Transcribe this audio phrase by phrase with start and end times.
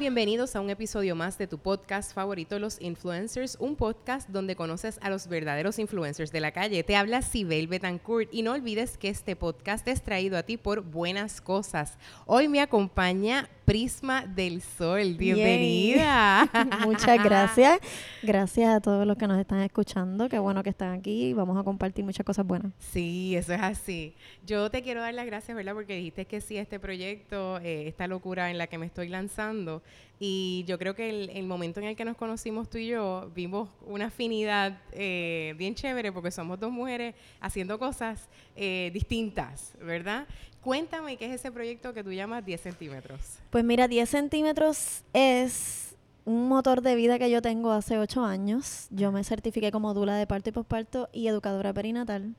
[0.00, 4.98] Bienvenidos a un episodio más de tu podcast favorito, Los Influencers, un podcast donde conoces
[5.02, 6.82] a los verdaderos influencers de la calle.
[6.82, 10.80] Te habla Sibel Betancourt y no olvides que este podcast es traído a ti por
[10.80, 11.98] Buenas Cosas.
[12.24, 15.14] Hoy me acompaña Prisma del Sol.
[15.14, 16.50] Bienvenida.
[16.84, 17.78] Muchas gracias.
[18.20, 20.28] Gracias a todos los que nos están escuchando.
[20.28, 21.34] Qué bueno que están aquí.
[21.34, 22.72] Vamos a compartir muchas cosas buenas.
[22.80, 24.16] Sí, eso es así.
[24.44, 25.74] Yo te quiero dar las gracias, ¿verdad?
[25.74, 29.82] Porque dijiste que sí, este proyecto, eh, esta locura en la que me estoy lanzando.
[30.22, 33.70] Y yo creo que el, momento en el que nos conocimos tú y yo, vimos
[33.86, 40.26] una afinidad eh, bien chévere porque somos dos mujeres haciendo cosas eh, distintas, ¿verdad?
[40.60, 43.38] Cuéntame qué es ese proyecto que tú llamas 10 centímetros.
[43.48, 48.88] Pues mira, 10 centímetros es un motor de vida que yo tengo hace 8 años.
[48.90, 52.34] Yo me certifiqué como dula de parto y posparto y educadora perinatal.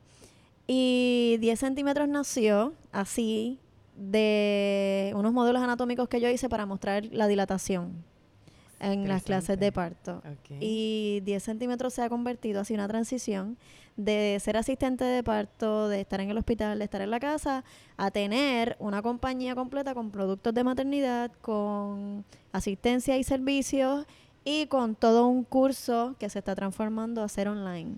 [0.68, 3.58] Y 10 centímetros nació así
[4.10, 8.04] de unos módulos anatómicos que yo hice para mostrar la dilatación
[8.80, 10.22] en las clases de parto.
[10.60, 13.56] Y 10 centímetros se ha convertido así una transición
[13.96, 17.62] de ser asistente de parto, de estar en el hospital, de estar en la casa,
[17.96, 24.04] a tener una compañía completa con productos de maternidad, con asistencia y servicios
[24.44, 27.94] y con todo un curso que se está transformando a ser online.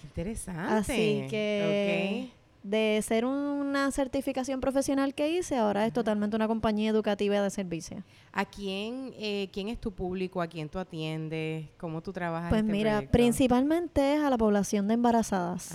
[0.00, 0.72] Qué interesante.
[0.72, 2.30] Así que
[2.62, 8.02] de ser una certificación profesional que hice, ahora es totalmente una compañía educativa de servicio.
[8.32, 10.42] ¿A quién, eh, quién es tu público?
[10.42, 11.68] ¿A quién tú atiendes?
[11.78, 12.50] ¿Cómo tú trabajas?
[12.50, 15.74] Pues este mira, principalmente es a la población de embarazadas.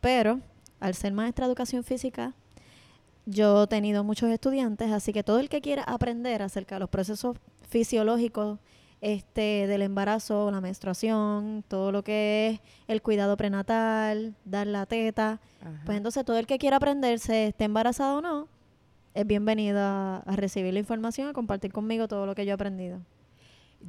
[0.00, 0.40] Pero
[0.80, 2.34] al ser maestra de educación física,
[3.24, 6.90] yo he tenido muchos estudiantes, así que todo el que quiera aprender acerca de los
[6.90, 7.36] procesos
[7.68, 8.58] fisiológicos
[9.02, 15.40] este, del embarazo, la menstruación, todo lo que es el cuidado prenatal, dar la teta.
[15.84, 18.48] Pues entonces todo el que quiera aprenderse, esté embarazado o no,
[19.12, 23.00] es bienvenido a, recibir la información, a compartir conmigo todo lo que yo he aprendido.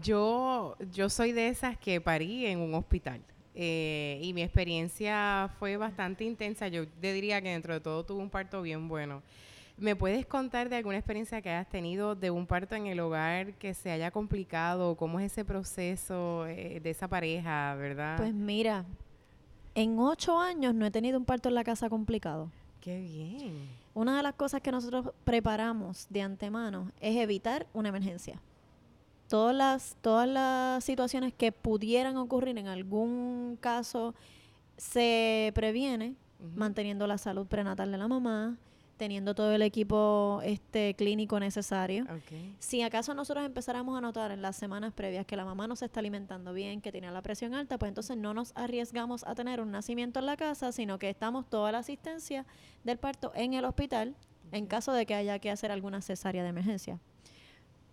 [0.02, 3.22] Yo, yo soy de esas que parí en un hospital.
[3.54, 6.70] Eh, y mi experiencia fue bastante intensa.
[6.70, 9.22] Yo te diría que dentro de todo tuve un parto bien bueno.
[9.78, 13.54] ¿Me puedes contar de alguna experiencia que hayas tenido de un parto en el hogar
[13.56, 14.96] que se haya complicado?
[14.96, 18.18] ¿Cómo es ese proceso eh, de esa pareja, verdad?
[18.18, 18.86] Pues mira,
[19.76, 22.52] en ocho años no he tenido un parto en la casa complicado.
[22.82, 23.68] Qué bien.
[23.96, 28.40] Una de las cosas que nosotros preparamos de antemano es evitar una emergencia.
[29.28, 34.14] Todas las, todas las situaciones que pudieran ocurrir en algún caso
[34.78, 36.16] se previene
[36.56, 38.58] manteniendo la salud prenatal de la mamá,
[39.04, 42.06] teniendo todo el equipo este clínico necesario.
[42.60, 45.84] Si acaso nosotros empezáramos a notar en las semanas previas que la mamá no se
[45.84, 49.60] está alimentando bien, que tiene la presión alta, pues entonces no nos arriesgamos a tener
[49.60, 52.46] un nacimiento en la casa, sino que estamos toda la asistencia
[52.86, 54.16] del parto en el hospital
[54.54, 56.98] en caso de que haya que hacer alguna cesárea de emergencia.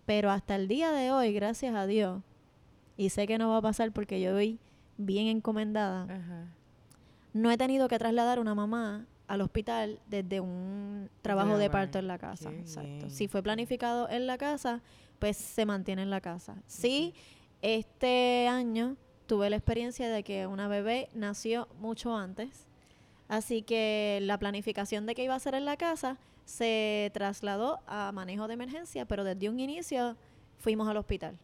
[0.05, 2.21] Pero hasta el día de hoy, gracias a Dios,
[2.95, 4.59] y sé que no va a pasar porque yo voy
[4.95, 6.07] bien encomendada,
[7.33, 12.07] no he tenido que trasladar una mamá al hospital desde un trabajo de parto en
[12.07, 12.51] la casa.
[12.51, 13.09] Exacto.
[13.09, 14.81] Si fue planificado en la casa,
[15.19, 16.61] pues se mantiene en la casa.
[16.67, 17.13] Sí,
[17.61, 18.97] este año
[19.27, 22.67] tuve la experiencia de que una bebé nació mucho antes.
[23.29, 28.11] Así que la planificación de que iba a ser en la casa se trasladó a
[28.11, 30.17] manejo de emergencia, pero desde un inicio
[30.57, 31.39] fuimos al hospital.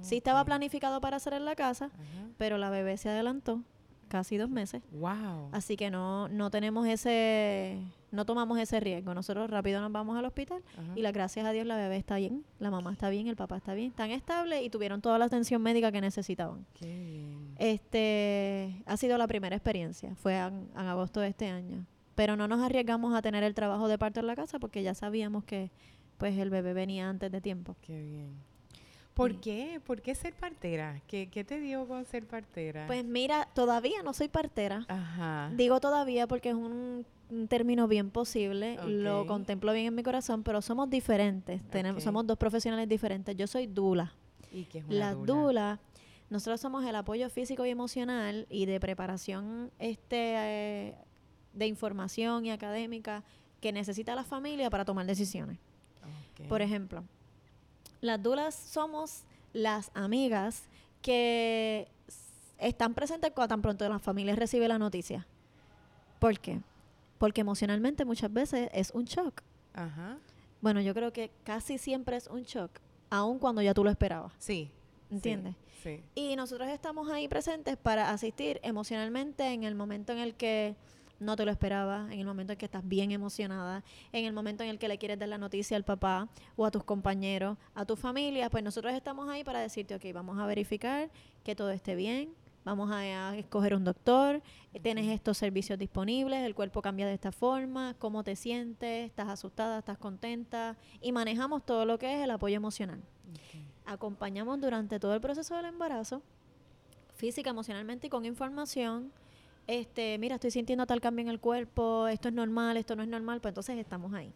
[0.00, 1.90] sí estaba planificado para hacer en la casa,
[2.38, 3.64] pero la bebé se adelantó
[4.12, 4.82] casi dos meses.
[4.92, 5.48] Wow.
[5.52, 7.78] Así que no, no tenemos ese,
[8.10, 9.14] no tomamos ese riesgo.
[9.14, 10.62] Nosotros rápido nos vamos al hospital
[10.94, 13.56] y la gracias a Dios la bebé está bien, la mamá está bien, el papá
[13.56, 16.66] está bien, están estables y tuvieron toda la atención médica que necesitaban.
[16.74, 17.54] Qué bien.
[17.56, 21.86] Este, ha sido la primera experiencia, fue en, en agosto de este año.
[22.14, 24.92] Pero no nos arriesgamos a tener el trabajo de parto en la casa porque ya
[24.92, 25.70] sabíamos que
[26.18, 27.76] pues el bebé venía antes de tiempo.
[27.80, 28.51] Qué bien.
[29.14, 29.80] ¿Por qué?
[29.84, 31.02] ¿Por qué ser partera?
[31.06, 32.86] ¿Qué, te dio con ser partera?
[32.86, 34.86] Pues mira, todavía no soy partera.
[34.88, 35.50] Ajá.
[35.54, 37.04] Digo todavía porque es un,
[37.48, 42.36] término bien posible, lo contemplo bien en mi corazón, pero somos diferentes, tenemos, somos dos
[42.36, 43.34] profesionales diferentes.
[43.36, 44.12] Yo soy dula.
[44.52, 45.80] ¿Y qué es una La dula?
[46.28, 50.94] nosotros somos el apoyo físico y emocional y de preparación este eh,
[51.52, 53.22] de información y académica
[53.60, 55.58] que necesita la familia para tomar decisiones.
[56.48, 57.04] Por ejemplo,
[58.02, 59.22] las dulas somos
[59.54, 60.64] las amigas
[61.00, 61.88] que
[62.58, 65.26] están presentes cuando tan pronto la familia recibe la noticia.
[66.18, 66.60] ¿Por qué?
[67.18, 69.40] Porque emocionalmente muchas veces es un shock.
[69.72, 70.18] Ajá.
[70.60, 72.70] Bueno, yo creo que casi siempre es un shock,
[73.08, 74.32] aun cuando ya tú lo esperabas.
[74.38, 74.70] Sí.
[75.10, 75.54] ¿Entiendes?
[75.82, 80.76] Sí, Y nosotros estamos ahí presentes para asistir emocionalmente en el momento en el que
[81.22, 84.62] no te lo esperabas, en el momento en que estás bien emocionada, en el momento
[84.62, 87.84] en el que le quieres dar la noticia al papá o a tus compañeros, a
[87.84, 91.10] tu familia, pues nosotros estamos ahí para decirte, ok, vamos a verificar
[91.44, 92.34] que todo esté bien,
[92.64, 94.42] vamos a, escoger un doctor,
[94.82, 99.78] tienes estos servicios disponibles, el cuerpo cambia de esta forma, cómo te sientes, estás asustada,
[99.78, 103.02] estás contenta y manejamos todo lo que es el apoyo emocional.
[103.84, 106.22] Acompañamos durante todo el proceso del embarazo,
[107.14, 109.12] física, emocionalmente y con información
[109.66, 113.08] este, mira, estoy sintiendo tal cambio en el cuerpo, esto es normal, esto no es
[113.08, 114.32] normal, pues entonces estamos ahí.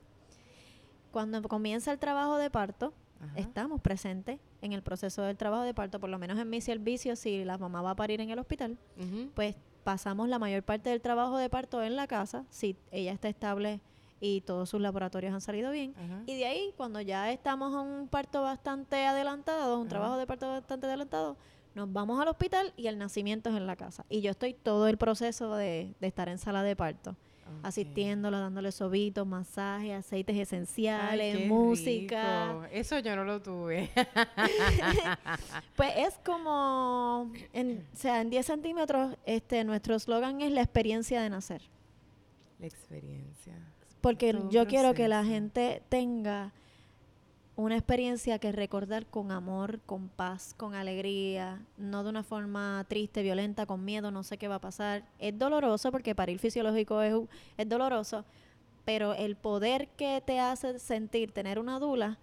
[1.10, 2.92] Cuando comienza el trabajo de parto,
[3.34, 7.16] estamos presentes en el proceso del trabajo de parto, por lo menos en mi servicio,
[7.16, 8.76] si la mamá va a parir en el hospital,
[9.34, 13.28] pues pasamos la mayor parte del trabajo de parto en la casa, si ella está
[13.28, 13.80] estable
[14.20, 15.94] y todos sus laboratorios han salido bien.
[16.26, 20.48] Y de ahí, cuando ya estamos en un parto bastante adelantado, un trabajo de parto
[20.48, 21.36] bastante adelantado,
[21.76, 24.06] nos vamos al hospital y el nacimiento es en la casa.
[24.08, 27.14] Y yo estoy todo el proceso de, estar en sala de parto.
[27.62, 32.66] asistiéndola, dándole sobitos, masajes, aceites esenciales, música.
[32.72, 33.90] Eso yo no lo tuve.
[35.76, 41.20] pues es como, en, o sea, en 10 centímetros, este, nuestro slogan es la experiencia
[41.20, 41.60] de nacer.
[42.58, 43.52] La experiencia.
[44.00, 46.54] Porque yo quiero que la gente tenga
[47.56, 53.22] una experiencia que recordar con amor, con paz, con alegría, no de una forma triste,
[53.22, 55.04] violenta, con miedo, no sé qué va a pasar.
[55.18, 57.14] Es doloroso porque parir fisiológico es,
[57.56, 58.26] es doloroso,
[58.84, 62.18] pero el poder que te hace sentir tener una dula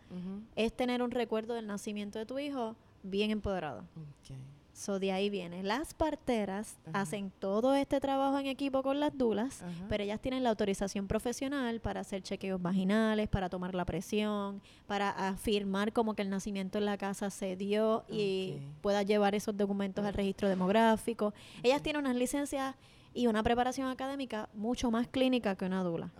[0.55, 3.83] es tener un recuerdo del nacimiento de tu hijo bien empoderado.
[4.73, 5.61] So, de ahí viene.
[5.61, 10.49] Las parteras hacen todo este trabajo en equipo con las dulas, pero ellas tienen la
[10.49, 16.29] autorización profesional para hacer chequeos vaginales, para tomar la presión, para afirmar como que el
[16.29, 21.33] nacimiento en la casa se dio y pueda llevar esos documentos al registro demográfico.
[21.61, 22.75] Ellas tienen unas licencias
[23.13, 26.11] y una preparación académica mucho más clínica que una dula.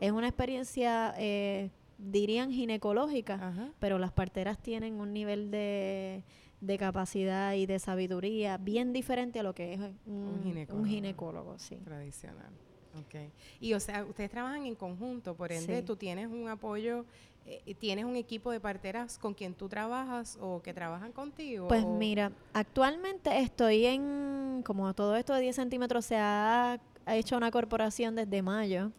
[0.00, 6.22] Es una experiencia, eh, dirían, ginecológica, pero las parteras tienen un nivel de
[6.62, 11.76] de capacidad y de sabiduría bien diferente a lo que es un, ginecólogo, sí.
[11.84, 12.50] Tradicional.
[13.06, 13.32] Okay.
[13.60, 17.04] Y o sea, ustedes trabajan en conjunto, por ende tú tienes un apoyo,
[17.46, 21.66] eh, tienes un equipo de parteras con quien tú trabajas o que trabajan contigo.
[21.66, 26.78] Pues mira, actualmente estoy en, como todo esto de 10 centímetros se ha,
[27.08, 28.92] hecho una corporación desde mayo.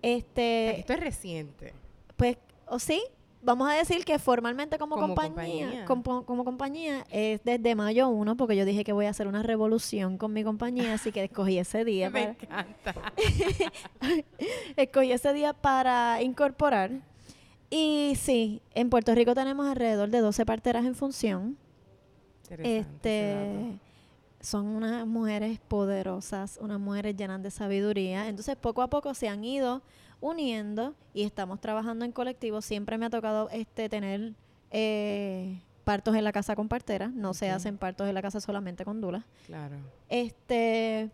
[0.00, 1.74] Este, esto es reciente.
[2.16, 3.02] Pues, o sí,
[3.42, 8.64] vamos a decir que formalmente como, compañía, Como, compañía es desde mayo 1, porque yo
[8.64, 12.10] dije que voy a hacer una revolución con mi compañía, así que escogí ese día.
[12.10, 12.94] Me encanta.
[14.76, 16.90] escogí ese día para incorporar.
[17.70, 21.56] Y sí, en Puerto Rico tenemos alrededor de 12 parteras en función.
[22.58, 23.78] Este
[24.40, 28.28] son unas mujeres poderosas, unas mujeres llenas de sabiduría.
[28.28, 29.82] Entonces, poco a poco se han ido
[30.20, 32.60] uniendo y estamos trabajando en colectivo.
[32.60, 34.34] Siempre me ha tocado este tener
[34.70, 37.12] eh, partos en la casa con parteras.
[37.12, 39.24] No se hacen partos en la casa solamente con dulas.
[39.46, 39.76] Claro.
[40.08, 41.10] Este,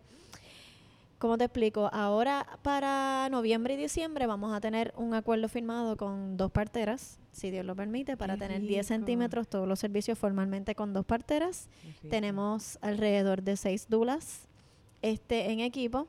[1.17, 1.89] ¿cómo te explico?
[1.93, 7.49] Ahora para noviembre y diciembre vamos a tener un acuerdo firmado con dos parteras, si
[7.49, 11.69] Dios lo permite, para tener 10 centímetros todos los servicios formalmente con dos parteras.
[12.09, 14.47] Tenemos alrededor de seis dulas
[15.01, 16.07] este, en equipo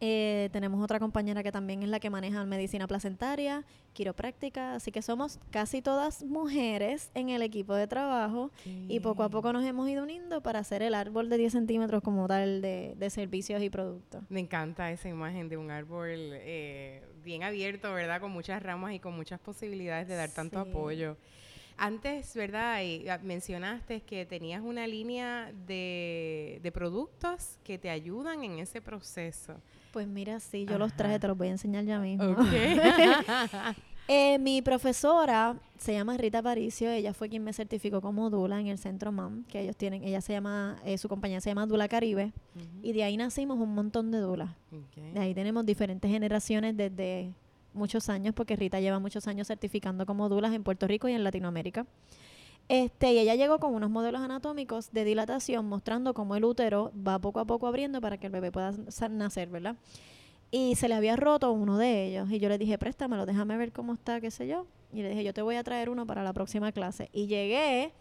[0.00, 5.02] eh, tenemos otra compañera que también es la que maneja medicina placentaria, quiropráctica, así que
[5.02, 9.88] somos casi todas mujeres en el equipo de trabajo y poco a poco nos hemos
[9.88, 14.22] ido uniendo para hacer el árbol de 10 centímetros como tal de, servicios y productos.
[14.28, 18.20] Me encanta esa imagen de un árbol eh, bien abierto, ¿verdad?
[18.20, 21.16] Con muchas ramas y con muchas posibilidades de dar tanto apoyo.
[21.78, 22.82] Antes, ¿verdad?
[22.82, 28.80] Y ah, mencionaste que tenías una línea de, de productos que te ayudan en ese
[28.80, 29.54] proceso.
[29.92, 32.36] Pues mira, sí, yo los traje, te los voy a enseñar ya mismo.
[34.10, 38.68] Eh, mi profesora se llama Rita Paricio, ella fue quien me certificó como Dula en
[38.68, 41.88] el Centro MAM, que ellos tienen, ella se llama, eh, su compañía se llama Dula
[41.88, 42.32] Caribe,
[42.82, 44.48] y de ahí nacimos un montón de Dulas.
[45.12, 47.34] De ahí tenemos diferentes generaciones desde
[47.72, 51.24] muchos años, porque Rita lleva muchos años certificando como Dulas en Puerto Rico y en
[51.24, 51.86] Latinoamérica.
[52.68, 57.18] Este, y ella llegó con unos modelos anatómicos de dilatación mostrando cómo el útero va
[57.18, 58.72] poco a poco abriendo para que el bebé pueda
[59.10, 59.76] nacer, ¿verdad?
[60.50, 62.30] Y se le había roto uno de ellos.
[62.30, 64.66] Y yo le dije, préstamelo, déjame ver cómo está, qué sé yo.
[64.92, 67.10] Y le dije, yo te voy a traer uno para la próxima clase.
[67.12, 67.92] Y llegué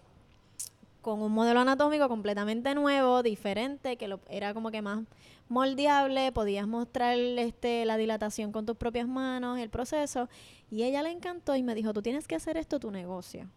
[1.07, 5.05] con un modelo anatómico completamente nuevo, diferente, que lo, era como que más
[5.47, 10.27] moldeable, podías mostrar este, la dilatación con tus propias manos, el proceso.
[10.69, 13.47] Y ella le encantó y me dijo, tú tienes que hacer esto tu negocio.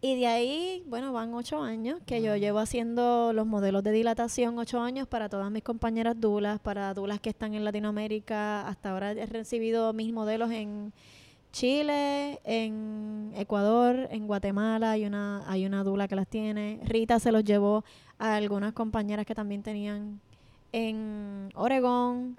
[0.00, 4.58] Y de ahí, bueno, van ocho años que yo llevo haciendo los modelos de dilatación,
[4.58, 8.66] ocho años para todas mis compañeras dulas, para dulas que están en Latinoamérica.
[8.66, 10.92] Hasta ahora he recibido mis modelos en
[11.52, 16.80] Chile, en Ecuador, en Guatemala, hay una, hay una dula que las tiene.
[16.84, 17.84] Rita se los llevó
[18.18, 20.20] a algunas compañeras que también tenían
[20.72, 22.36] en Oregón.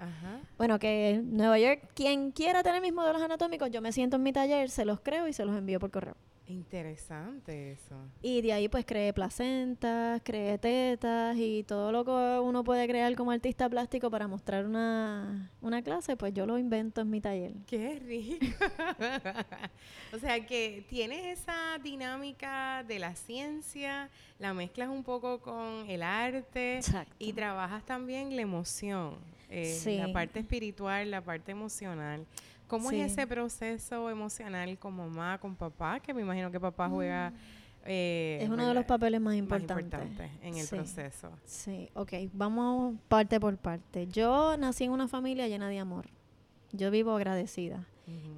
[0.56, 4.22] Bueno, que en Nueva York, quien quiera tener mis modelos anatómicos, yo me siento en
[4.22, 6.16] mi taller, se los creo y se los envío por correo.
[6.52, 7.96] Interesante eso.
[8.20, 13.14] Y de ahí pues creé placentas, creé tetas y todo lo que uno puede crear
[13.16, 17.54] como artista plástico para mostrar una, una clase, pues yo lo invento en mi taller.
[17.66, 18.44] Qué rico.
[20.12, 26.02] o sea que tienes esa dinámica de la ciencia, la mezclas un poco con el
[26.02, 26.80] arte
[27.18, 29.16] y trabajas también la emoción,
[29.48, 32.26] eh, la parte espiritual, la parte emocional.
[32.72, 36.00] ¿Cómo es ese proceso emocional con mamá, con papá?
[36.00, 37.28] Que me imagino que papá juega...
[37.28, 37.34] Mm.
[37.84, 40.00] Eh, es uno de los papeles más importantes,
[40.40, 41.32] en el proceso.
[41.44, 44.06] Sí, ok, vamos parte por parte.
[44.06, 46.06] Yo nací en una familia llena de amor.
[46.72, 47.84] Yo vivo agradecida.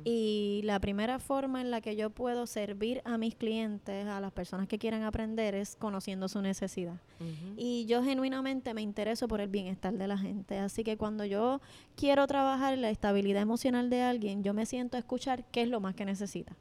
[0.04, 4.33] Y la primera forma en la que yo puedo servir a mis clientes, a las
[4.33, 7.00] personas que quieran aprender, es conociendo su necesidad.
[7.56, 10.59] Y yo genuinamente me intereso por el bienestar de la gente.
[10.59, 11.61] Así que cuando yo
[11.97, 15.80] quiero trabajar la estabilidad emocional de alguien, yo me siento a escuchar qué es lo
[15.80, 16.56] más que necesita.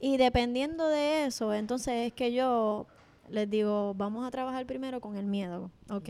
[0.00, 2.86] Y dependiendo de eso, entonces es que yo
[3.30, 5.70] les digo, vamos a trabajar primero con el miedo.
[5.88, 6.08] Ok.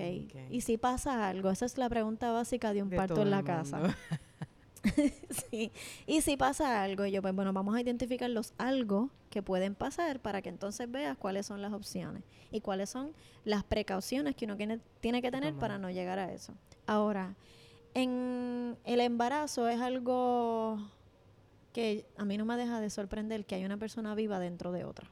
[0.51, 3.97] Y si pasa algo, esa es la pregunta básica de un parto en la casa.
[5.51, 5.73] sí.
[6.07, 10.21] Y si pasa algo, yo, pues bueno, vamos a identificar los algo que pueden pasar
[10.21, 13.13] para que entonces veas cuáles son las opciones y cuáles son
[13.45, 16.55] las precauciones que uno tiene, tiene que tener para no llegar a eso.
[16.87, 17.35] Ahora,
[17.95, 20.79] en el embarazo es algo
[21.73, 24.85] que a mí no me deja de sorprender que hay una persona viva dentro de
[24.85, 25.11] otra.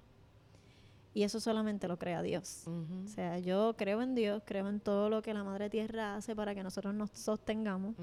[1.14, 2.64] Y eso solamente lo crea Dios.
[2.67, 6.35] O sea, yo creo en Dios, creo en todo lo que la Madre Tierra hace
[6.35, 7.95] para que nosotros nos sostengamos.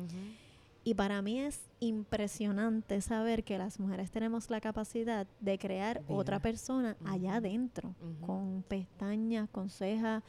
[0.84, 6.40] Y para mí es impresionante saber que las mujeres tenemos la capacidad de crear otra
[6.40, 10.24] persona allá adentro, con pestañas, con cejas,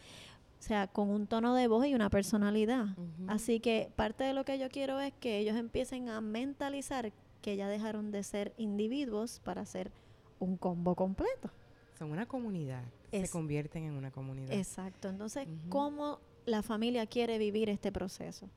[0.59, 2.89] o sea, con un tono de voz y una personalidad.
[3.29, 7.57] Así que parte de lo que yo quiero es que ellos empiecen a mentalizar que
[7.57, 9.91] ya dejaron de ser individuos para ser
[10.39, 11.51] un combo completo.
[11.99, 14.53] Son una comunidad, se convierten en una comunidad.
[14.53, 15.09] Exacto.
[15.09, 18.49] Entonces, ¿cómo la familia quiere vivir este proceso?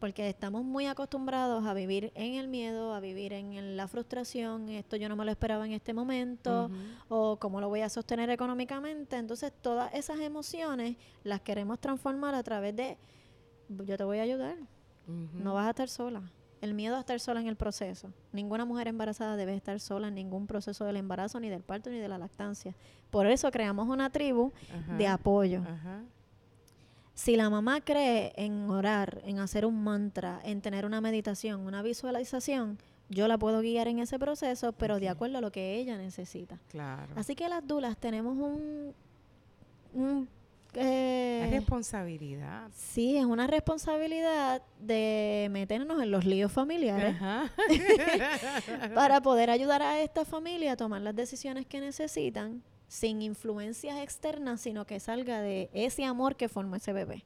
[0.00, 4.96] Porque estamos muy acostumbrados a vivir en el miedo, a vivir en, la frustración, esto
[4.96, 6.70] yo no me lo esperaba en este momento,
[7.08, 9.16] o cómo lo voy a sostener económicamente.
[9.16, 12.96] Entonces, todas esas emociones las queremos transformar a través de,
[13.68, 14.56] yo te voy a ayudar,
[15.06, 16.22] no vas a estar sola.
[16.62, 18.12] El miedo a estar sola en el proceso.
[18.32, 21.98] Ninguna mujer embarazada debe estar sola en ningún proceso del embarazo, ni del parto, ni
[21.98, 22.74] de la lactancia.
[23.10, 24.52] Por eso creamos una tribu
[24.98, 25.62] de apoyo.
[27.20, 31.82] Si la mamá cree en orar, en hacer un mantra, en tener una meditación, una
[31.82, 32.78] visualización,
[33.10, 36.58] yo la puedo guiar en ese proceso, pero de acuerdo a lo que ella necesita.
[36.68, 37.12] Claro.
[37.16, 38.94] Así que las dulas tenemos un,
[40.72, 42.70] eh, responsabilidad.
[42.74, 47.16] Sí, es una responsabilidad de meternos en los líos familiares
[48.94, 54.60] para poder ayudar a esta familia a tomar las decisiones que necesitan sin influencias externas,
[54.60, 57.24] sino que salga de ese amor que formó ese bebé.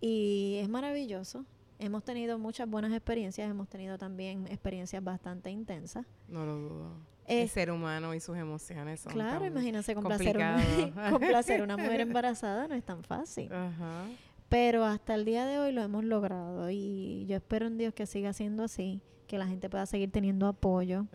[0.00, 1.46] Y es maravilloso.
[1.78, 6.04] Hemos tenido muchas buenas experiencias, hemos tenido también experiencias bastante intensas.
[6.26, 6.96] No lo dudo.
[7.26, 12.66] el ser humano y sus emociones son Claro, imagínense complacer una, complacer una mujer embarazada
[12.66, 13.48] no es tan fácil.
[14.48, 18.06] Pero hasta el día de hoy lo hemos logrado y yo espero en Dios que
[18.06, 21.06] siga siendo así, que la gente pueda seguir teniendo apoyo,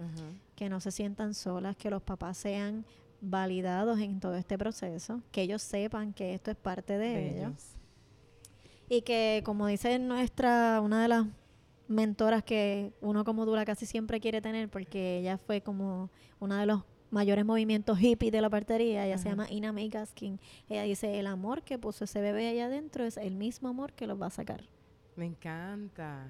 [0.55, 2.85] que no se sientan solas, que los papás sean
[3.21, 7.75] validados en todo este proceso, que ellos sepan que esto es parte de, ellos.
[8.87, 11.25] Y que, como dice nuestra, una de las
[11.87, 16.09] mentoras que uno como Dula casi siempre quiere tener, porque ella fue como
[16.39, 20.39] uno de los mayores movimientos hippie de la partería, ella se llama Ina May Gaskin.
[20.67, 24.07] Ella dice, el amor que puso ese bebé allá adentro es el mismo amor que
[24.07, 24.63] los va a sacar.
[25.15, 26.27] Me encanta.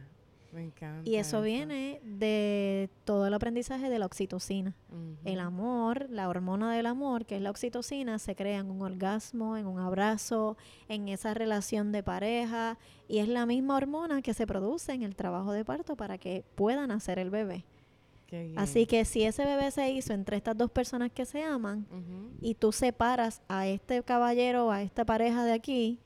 [1.05, 4.75] Y eso, viene de todo el aprendizaje de la oxitocina.
[5.23, 9.57] El amor, la hormona del amor, que es la oxitocina, se crea en un orgasmo,
[9.57, 12.77] en un abrazo, en esa relación de pareja.
[13.07, 16.43] Y es la misma hormona que se produce en el trabajo de parto para que
[16.55, 17.65] puedan hacer el bebé.
[18.57, 21.87] Así que si ese bebé se hizo entre estas dos personas que se aman
[22.41, 25.99] y tú separas a este caballero o a esta pareja de aquí,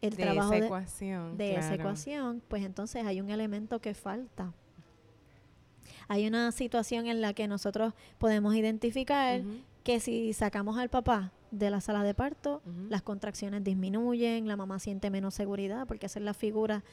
[0.00, 4.52] el de trabajo esa ecuación, de, esa ecuación, pues entonces hay un elemento que falta.
[6.08, 9.42] hay una situación en la que nosotros podemos identificar
[9.82, 14.78] que si sacamos al papá de la sala de parto, las contracciones disminuyen, la mamá
[14.78, 16.84] siente menos seguridad porque esa es la figura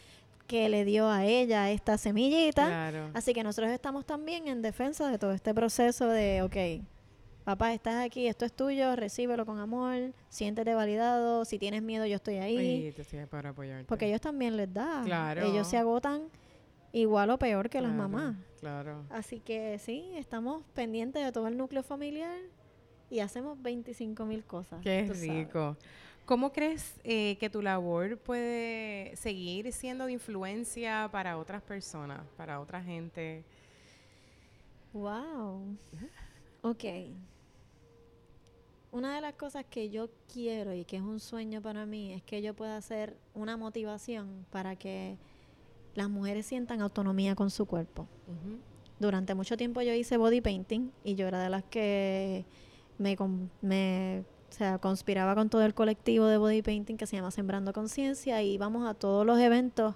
[0.47, 2.67] que le dio a ella esta semillita.
[2.67, 3.09] Claro.
[3.13, 6.85] Así que nosotros estamos también en defensa de todo este proceso de, ok,
[7.45, 12.15] papá, estás aquí, esto es tuyo, recíbelo con amor, siéntete validado, si tienes miedo yo
[12.15, 12.57] estoy ahí.
[12.57, 13.85] Ay, te estoy para apoyarte.
[13.85, 15.03] Porque ellos también les da.
[15.05, 15.43] Claro.
[15.43, 16.23] Ellos se agotan
[16.91, 18.35] igual o peor que las mamás.
[18.59, 19.05] Claro.
[19.11, 22.39] Así que sí, estamos pendientes de todo el núcleo familiar
[23.11, 24.81] y hacemos 25 mil cosas.
[24.81, 25.77] Qué rico.
[26.25, 32.59] ¿Cómo crees eh, que tu labor puede seguir siendo de influencia para otras personas, para
[32.59, 33.43] otra gente?
[34.93, 35.77] Wow.
[36.63, 36.83] Ok.
[38.95, 42.23] Una de las cosas que yo quiero y que es un sueño para mí es
[42.23, 45.17] que yo pueda hacer una motivación para que
[45.95, 48.07] las mujeres sientan autonomía con su cuerpo.
[48.97, 52.45] Durante mucho tiempo yo hice body painting y yo era de las que
[52.97, 54.23] me, o
[54.53, 58.53] sea, conspiraba con todo el colectivo de body painting que se llama Sembrando Conciencia y
[58.53, 59.95] íbamos a todos los eventos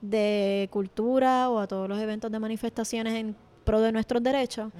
[0.00, 4.72] de cultura o a todos los eventos de manifestaciones en pro de nuestros derechos.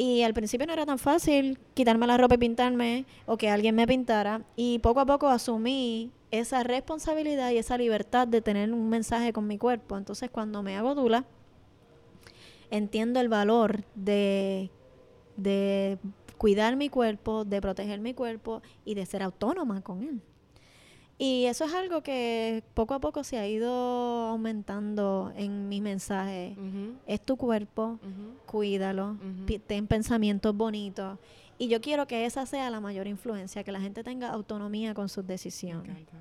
[0.00, 3.74] Y al principio no era tan fácil quitarme la ropa y pintarme o que alguien
[3.74, 4.42] me pintara.
[4.54, 9.48] Y poco a poco asumí esa responsabilidad y esa libertad de tener un mensaje con
[9.48, 9.96] mi cuerpo.
[9.98, 11.24] Entonces cuando me hago dula,
[12.70, 14.70] entiendo el valor de,
[15.36, 15.98] de
[16.36, 20.22] cuidar mi cuerpo, de proteger mi cuerpo y de ser autónoma con él.
[21.20, 23.68] Y eso es algo que poco a poco se ha ido
[24.28, 26.56] aumentando en mis mensajes.
[26.56, 27.98] Ujú, Es tu cuerpo,
[28.46, 29.16] cuídalo,
[29.66, 31.18] ten pensamientos bonitos.
[31.58, 35.08] Y yo quiero que esa sea la mayor influencia, que la gente tenga autonomía con
[35.08, 35.90] sus Me decisiones.
[35.90, 36.12] encanta.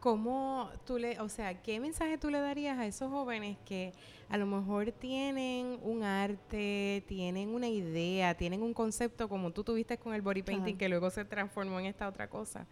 [0.00, 3.92] ¿Cómo tú le, o sea, qué mensaje tú le darías a esos jóvenes que
[4.28, 9.96] a lo mejor tienen un arte, tienen una idea, tienen un concepto como tú tuviste
[9.98, 12.66] con el body painting que luego se transformó en esta otra cosa?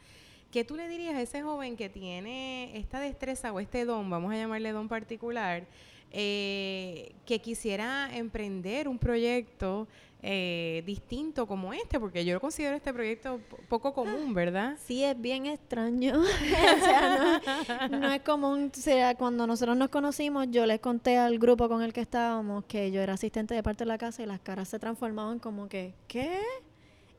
[0.51, 4.33] ¿Qué tú le dirías a ese joven que tiene esta destreza o este don, vamos
[4.33, 5.65] a llamarle don particular,
[6.13, 9.87] eh, que quisiera emprender un proyecto
[10.23, 12.01] eh, distinto como este?
[12.01, 14.77] Porque yo lo considero este proyecto po- poco común, ¿verdad?
[14.85, 16.21] Sí, es bien extraño.
[16.21, 18.73] o sea, no, no es común.
[18.77, 22.65] O sea, cuando nosotros nos conocimos, yo les conté al grupo con el que estábamos
[22.65, 25.69] que yo era asistente de parte de la casa y las caras se transformaban como
[25.69, 26.41] que, ¿qué?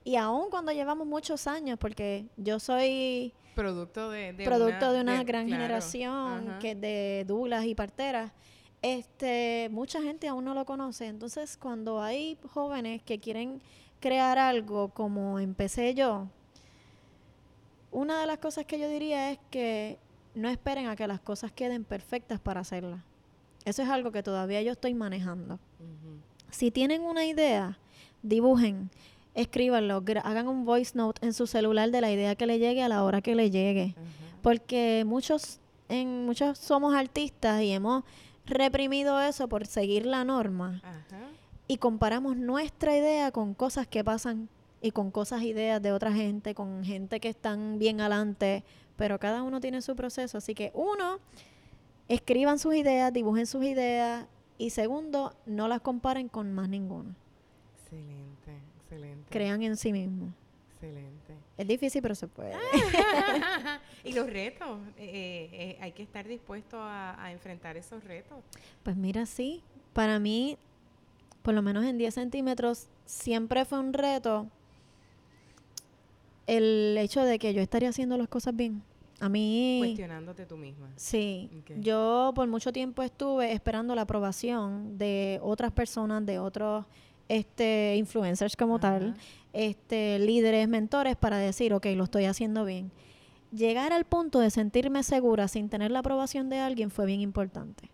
[0.03, 5.19] Y aún cuando llevamos muchos años, porque yo soy producto de, de producto de una
[5.19, 6.59] de- gran claro, generación ajá.
[6.59, 8.31] que de dulas y parteras,
[8.81, 11.05] este, mucha gente aún no lo conoce.
[11.07, 13.61] Entonces, cuando hay jóvenes que quieren
[13.99, 16.27] crear algo como empecé yo,
[17.91, 19.99] una de las cosas que yo diría es que
[20.33, 23.01] no esperen a que las cosas queden perfectas para hacerlas.
[23.65, 25.59] Eso es algo que todavía yo estoy manejando.
[26.49, 27.77] Si tienen una idea,
[28.23, 28.89] dibujen,
[29.35, 32.89] escríbanlo, hagan un voice note en su celular de la idea que le llegue a
[32.89, 33.95] la hora que le llegue.
[34.41, 35.59] Porque muchos
[35.91, 38.05] en muchos somos artistas y hemos
[38.45, 40.81] reprimido eso por seguir la norma.
[41.67, 44.47] Y comparamos nuestra idea con cosas que pasan
[44.81, 48.63] y con cosas ideas de otra gente, con gente que están bien adelante,
[48.95, 51.19] pero cada uno tiene su proceso, así que uno
[52.07, 54.25] escriban sus ideas, dibujen sus ideas
[54.57, 57.15] y segundo, no las comparen con más ninguno.
[57.83, 58.59] Excelente,
[58.91, 59.29] excelente.
[59.29, 60.33] Crean en sí mismos.
[60.73, 61.35] Excelente.
[61.57, 62.53] Es difícil, pero se puede.
[64.03, 68.39] y los retos, eh, eh, hay que estar dispuesto a, a enfrentar esos retos.
[68.83, 69.61] Pues mira, sí.
[69.93, 70.57] Para mí,
[71.43, 74.47] por lo menos en 10 centímetros, siempre fue un reto
[76.47, 78.83] el hecho de que yo estaría haciendo las cosas bien.
[79.19, 80.89] A mí, Cuestionándote tú misma.
[80.95, 81.47] sí.
[81.79, 86.85] Yo por mucho tiempo estuve esperando la aprobación de otras personas, de otros
[87.39, 89.15] este, influencers como tal,
[89.53, 92.91] este, líderes, mentores, para decir, ok, lo estoy haciendo bien.
[93.51, 97.89] Llegar al punto de sentirme segura sin tener la aprobación de alguien fue bien importante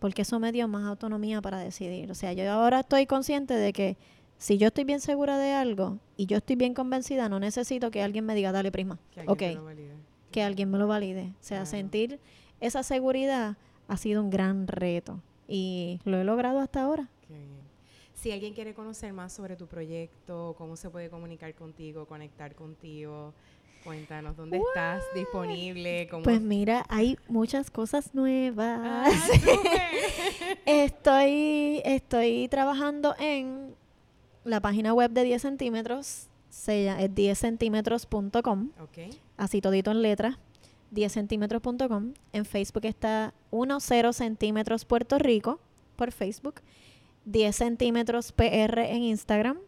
[0.00, 2.10] porque eso me dio más autonomía para decidir.
[2.10, 3.96] O sea, yo ahora estoy consciente de que
[4.38, 8.02] si yo estoy bien segura de algo y yo estoy bien convencida, no necesito que
[8.02, 9.42] alguien me diga, dale prima, Que ok,
[10.32, 11.34] que alguien me lo valide.
[11.34, 11.66] O sea, Claro.
[11.66, 12.18] sentir
[12.60, 17.10] esa seguridad ha sido un gran reto y lo he logrado hasta ahora.
[17.28, 17.59] Qué bien.
[18.20, 23.32] Si alguien quiere conocer más sobre tu proyecto, cómo se puede comunicar contigo, conectar contigo,
[23.82, 28.78] cuéntanos dónde estás disponible, cómo Pues mira, hay muchas cosas nuevas.
[28.82, 29.06] Ah.
[30.66, 33.74] Estoy, estoy trabajando en
[34.44, 39.16] la página web de 10 centímetros, es 10centímetros.com, ok.
[39.38, 40.36] así todito en letras,
[40.92, 42.12] 10centímetros.com.
[42.34, 45.58] En Facebook está 10 centímetros Puerto Rico,
[45.96, 46.56] por Facebook.
[47.24, 49.58] 10 centímetros PR en Instagram.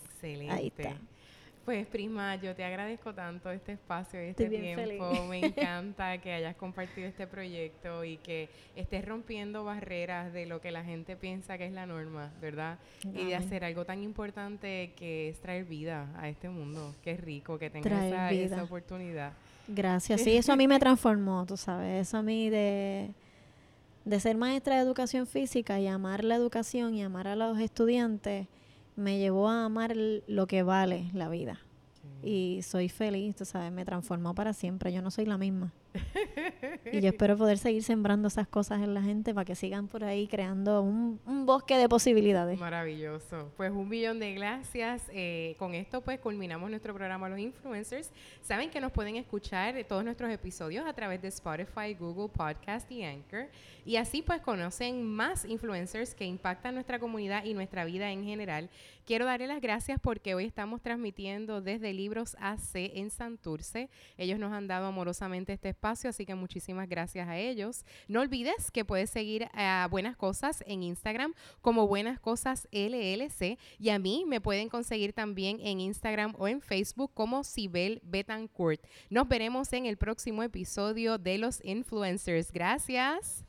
[0.06, 0.54] Excelente.
[0.54, 0.96] Ahí está.
[1.66, 4.82] Pues Prisma, yo te agradezco tanto este espacio y este tiempo.
[4.82, 5.30] feliz.
[5.30, 10.72] Me encanta que hayas compartido este proyecto y que estés rompiendo barreras de lo que
[10.72, 12.80] la gente piensa que es la norma, ¿verdad?
[13.14, 16.94] Y de hacer algo tan importante que es traer vida a este mundo.
[17.02, 19.34] Qué rico que tengas esa, esa oportunidad.
[19.68, 20.22] Gracias.
[20.24, 22.08] Sí, eso a mí me transformó, tú sabes.
[22.08, 23.10] Eso a mí de,
[24.06, 28.48] de ser maestra de educación física y amar la educación y amar a los estudiantes,
[28.96, 31.60] me llevó a amar lo que vale la vida.
[32.22, 34.94] Y soy feliz, tú sabes, me transformó para siempre.
[34.94, 35.74] Yo no soy la misma.
[36.92, 40.04] Y yo espero poder seguir sembrando esas cosas en la gente para que sigan por
[40.04, 42.60] ahí creando un, un bosque de posibilidades.
[42.60, 43.52] Maravilloso.
[43.58, 45.04] Pues un millón de gracias.
[45.12, 48.12] Eh, con esto pues culminamos nuestro programa Los Influencers.
[48.42, 53.04] Saben que nos pueden escuchar todos nuestros episodios a través de Spotify, Google Podcast y
[53.04, 53.48] Anchor.
[53.86, 58.70] Y así pues conocen más influencers que impactan nuestra comunidad y nuestra vida en general.
[59.06, 63.90] Quiero darle las gracias porque hoy estamos transmitiendo desde Libros AC en Santurce.
[64.18, 67.84] Ellos nos han dado amorosamente este espacio, así que muchísimas gracias a ellos.
[68.08, 73.90] No olvides que puedes seguir a Buenas Cosas en Instagram como Buenas Cosas LLC y
[73.90, 78.82] a mí me pueden conseguir también en Instagram o en Facebook como Sibel Betancourt.
[79.10, 82.54] Nos veremos en el próximo episodio de Los Influencers.
[82.54, 83.44] Gracias.